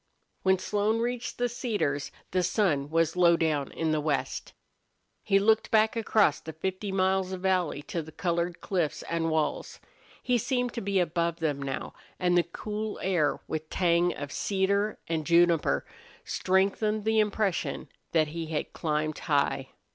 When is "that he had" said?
18.11-18.73